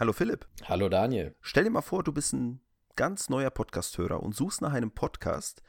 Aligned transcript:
Hallo 0.00 0.12
Philipp. 0.12 0.46
Hallo 0.64 0.88
Daniel. 0.88 1.36
Stell 1.40 1.62
dir 1.62 1.70
mal 1.70 1.80
vor, 1.80 2.02
du 2.02 2.12
bist 2.12 2.32
ein 2.32 2.60
ganz 2.96 3.28
neuer 3.28 3.50
Podcast-Hörer 3.50 4.20
und 4.20 4.34
suchst 4.34 4.60
nach 4.60 4.72
einem 4.72 4.90
Podcast, 4.90 5.62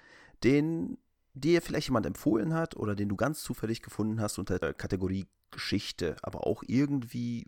den 0.44 0.98
dir 1.36 1.62
vielleicht 1.62 1.90
jemand 1.90 2.08
empfohlen 2.08 2.56
hat 2.56 2.76
oder 2.76 2.96
den 2.96 3.08
du 3.08 3.16
ganz 3.16 3.44
zufällig 3.44 3.84
gefunden 3.84 4.20
hast 4.20 4.40
unter 4.40 4.58
der 4.58 4.74
Kategorie 4.74 5.28
Geschichte, 5.52 6.16
aber 6.24 6.48
auch 6.48 6.64
irgendwie 6.66 7.46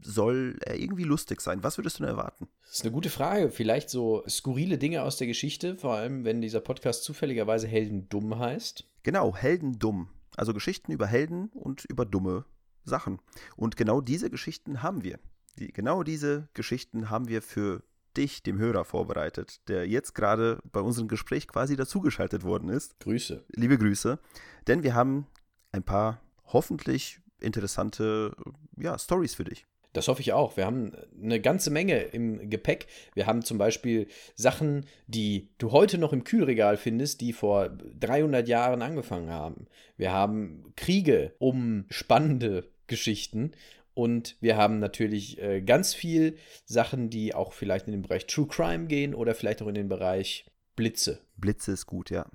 soll 0.00 0.58
er 0.60 0.78
irgendwie 0.78 1.02
lustig 1.02 1.40
sein. 1.40 1.64
Was 1.64 1.76
würdest 1.76 1.98
du 1.98 2.04
denn 2.04 2.12
erwarten? 2.12 2.46
Das 2.62 2.76
ist 2.76 2.82
eine 2.82 2.92
gute 2.92 3.10
Frage. 3.10 3.50
Vielleicht 3.50 3.90
so 3.90 4.22
skurrile 4.28 4.78
Dinge 4.78 5.02
aus 5.02 5.16
der 5.16 5.26
Geschichte, 5.26 5.76
vor 5.76 5.94
allem 5.94 6.24
wenn 6.24 6.40
dieser 6.40 6.60
Podcast 6.60 7.02
zufälligerweise 7.02 7.66
Heldendumm 7.66 8.38
heißt. 8.38 8.86
Genau, 9.02 9.34
Heldendumm. 9.34 10.08
Also 10.36 10.54
Geschichten 10.54 10.92
über 10.92 11.06
Helden 11.06 11.48
und 11.54 11.84
über 11.86 12.04
dumme 12.04 12.44
Sachen. 12.84 13.18
Und 13.56 13.76
genau 13.76 14.00
diese 14.00 14.30
Geschichten 14.30 14.82
haben 14.82 15.02
wir. 15.02 15.18
Die, 15.58 15.72
genau 15.72 16.02
diese 16.02 16.48
Geschichten 16.54 17.10
haben 17.10 17.28
wir 17.28 17.42
für 17.42 17.82
dich, 18.16 18.42
dem 18.42 18.58
Hörer, 18.58 18.84
vorbereitet, 18.84 19.60
der 19.68 19.86
jetzt 19.86 20.14
gerade 20.14 20.60
bei 20.72 20.80
unserem 20.80 21.08
Gespräch 21.08 21.48
quasi 21.48 21.76
dazugeschaltet 21.76 22.44
worden 22.44 22.68
ist. 22.68 22.98
Grüße. 23.00 23.44
Liebe 23.54 23.78
Grüße. 23.78 24.18
Denn 24.66 24.82
wir 24.82 24.94
haben 24.94 25.26
ein 25.72 25.82
paar 25.82 26.20
hoffentlich 26.46 27.20
interessante 27.40 28.34
ja, 28.76 28.98
Stories 28.98 29.34
für 29.34 29.44
dich. 29.44 29.66
Das 29.92 30.08
hoffe 30.08 30.20
ich 30.20 30.34
auch. 30.34 30.58
Wir 30.58 30.66
haben 30.66 30.92
eine 31.22 31.40
ganze 31.40 31.70
Menge 31.70 31.98
im 31.98 32.50
Gepäck. 32.50 32.86
Wir 33.14 33.26
haben 33.26 33.42
zum 33.42 33.56
Beispiel 33.56 34.08
Sachen, 34.34 34.84
die 35.06 35.48
du 35.56 35.72
heute 35.72 35.96
noch 35.96 36.12
im 36.12 36.22
Kühlregal 36.22 36.76
findest, 36.76 37.22
die 37.22 37.32
vor 37.32 37.70
300 37.70 38.46
Jahren 38.46 38.82
angefangen 38.82 39.30
haben. 39.30 39.66
Wir 39.96 40.12
haben 40.12 40.74
Kriege 40.76 41.32
um 41.38 41.86
spannende 41.88 42.68
Geschichten. 42.88 43.52
Und 43.96 44.36
wir 44.42 44.58
haben 44.58 44.78
natürlich 44.78 45.40
äh, 45.40 45.62
ganz 45.62 45.94
viel 45.94 46.36
Sachen, 46.66 47.08
die 47.08 47.34
auch 47.34 47.54
vielleicht 47.54 47.86
in 47.86 47.92
den 47.92 48.02
Bereich 48.02 48.26
True 48.26 48.46
Crime 48.46 48.88
gehen 48.88 49.14
oder 49.14 49.34
vielleicht 49.34 49.62
auch 49.62 49.68
in 49.68 49.74
den 49.74 49.88
Bereich 49.88 50.44
Blitze. 50.76 51.20
Blitze 51.38 51.72
ist 51.72 51.86
gut, 51.86 52.10
ja. 52.10 52.26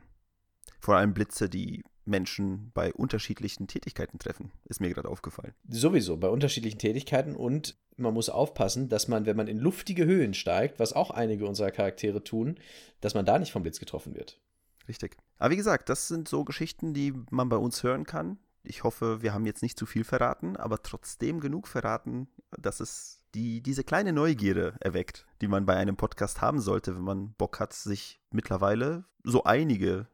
Vor 0.79 0.95
allem 0.95 1.13
Blitze, 1.13 1.49
die 1.49 1.83
Menschen 2.03 2.71
bei 2.73 2.91
unterschiedlichen 2.91 3.67
Tätigkeiten 3.67 4.17
treffen, 4.17 4.51
ist 4.65 4.81
mir 4.81 4.89
gerade 4.89 5.07
aufgefallen. 5.07 5.53
Sowieso, 5.69 6.17
bei 6.17 6.29
unterschiedlichen 6.29 6.79
Tätigkeiten 6.79 7.35
und 7.35 7.77
man 7.95 8.15
muss 8.15 8.29
aufpassen, 8.29 8.89
dass 8.89 9.07
man, 9.07 9.27
wenn 9.27 9.37
man 9.37 9.47
in 9.47 9.59
luftige 9.59 10.05
Höhen 10.05 10.33
steigt, 10.33 10.79
was 10.79 10.93
auch 10.93 11.11
einige 11.11 11.45
unserer 11.45 11.69
Charaktere 11.69 12.23
tun, 12.23 12.57
dass 13.01 13.13
man 13.13 13.27
da 13.27 13.37
nicht 13.37 13.51
vom 13.51 13.61
Blitz 13.61 13.79
getroffen 13.79 14.15
wird. 14.15 14.39
Richtig. 14.87 15.15
Aber 15.37 15.51
wie 15.51 15.57
gesagt, 15.57 15.89
das 15.89 16.07
sind 16.07 16.27
so 16.27 16.43
Geschichten, 16.43 16.95
die 16.95 17.13
man 17.29 17.49
bei 17.49 17.57
uns 17.57 17.83
hören 17.83 18.07
kann. 18.07 18.39
Ich 18.63 18.83
hoffe, 18.83 19.21
wir 19.21 19.33
haben 19.33 19.45
jetzt 19.45 19.63
nicht 19.63 19.77
zu 19.77 19.85
viel 19.85 20.03
verraten, 20.03 20.55
aber 20.55 20.83
trotzdem 20.83 21.39
genug 21.39 21.67
verraten, 21.67 22.27
dass 22.51 22.79
es 22.79 23.23
die, 23.33 23.61
diese 23.61 23.83
kleine 23.83 24.13
Neugierde 24.13 24.75
erweckt, 24.79 25.25
die 25.41 25.47
man 25.47 25.65
bei 25.65 25.75
einem 25.75 25.95
Podcast 25.95 26.41
haben 26.41 26.59
sollte, 26.59 26.95
wenn 26.95 27.03
man 27.03 27.33
Bock 27.33 27.59
hat, 27.59 27.73
sich 27.73 28.21
mittlerweile 28.31 29.05
so 29.23 29.43
einige 29.43 30.07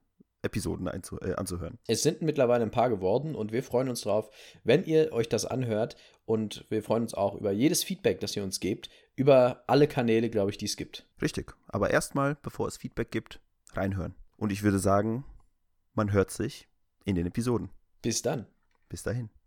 Episoden 0.43 0.87
äh, 0.87 1.33
anzuhören. 1.33 1.77
Es 1.87 2.03
sind 2.03 2.21
mittlerweile 2.21 2.63
ein 2.63 2.71
paar 2.71 2.89
geworden 2.89 3.35
und 3.35 3.51
wir 3.51 3.63
freuen 3.63 3.89
uns 3.89 4.01
drauf, 4.01 4.29
wenn 4.63 4.83
ihr 4.85 5.11
euch 5.11 5.29
das 5.29 5.45
anhört 5.45 5.97
und 6.25 6.65
wir 6.69 6.83
freuen 6.83 7.03
uns 7.03 7.13
auch 7.13 7.35
über 7.35 7.51
jedes 7.51 7.83
Feedback, 7.83 8.19
das 8.19 8.35
ihr 8.35 8.43
uns 8.43 8.59
gebt, 8.59 8.89
über 9.15 9.63
alle 9.67 9.87
Kanäle, 9.87 10.29
glaube 10.29 10.51
ich, 10.51 10.57
die 10.57 10.65
es 10.65 10.77
gibt. 10.77 11.05
Richtig. 11.21 11.55
Aber 11.67 11.89
erstmal, 11.89 12.35
bevor 12.41 12.67
es 12.67 12.77
Feedback 12.77 13.11
gibt, 13.11 13.41
reinhören. 13.73 14.15
Und 14.37 14.51
ich 14.51 14.63
würde 14.63 14.79
sagen, 14.79 15.25
man 15.95 16.11
hört 16.11 16.31
sich 16.31 16.67
in 17.03 17.15
den 17.15 17.25
Episoden. 17.25 17.69
Bis 18.07 18.21
dann. 18.21 18.45
Bis 18.87 19.03
dahin. 19.03 19.29